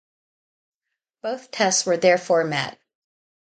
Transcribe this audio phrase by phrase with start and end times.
[1.21, 2.79] Both tests were therefore met.